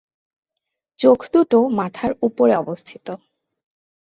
[0.99, 3.07] চোখ দুটো মাথার উপরে অবস্থিত।